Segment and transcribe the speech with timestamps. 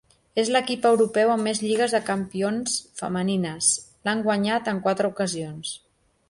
[0.43, 3.69] És l'equip europeu amb més Lligues de Campions femenines:
[4.09, 5.77] l'han guanyat en quatre ocasions.